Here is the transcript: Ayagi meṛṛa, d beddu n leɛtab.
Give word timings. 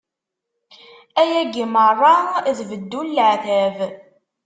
Ayagi 1.21 1.65
meṛṛa, 1.73 2.15
d 2.57 2.59
beddu 2.69 3.01
n 3.05 3.11
leɛtab. 3.15 3.77